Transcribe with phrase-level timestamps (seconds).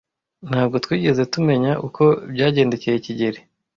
[0.49, 2.03] Ntabwo twigeze tumenya uko
[2.33, 3.39] byagendekeye kigeli.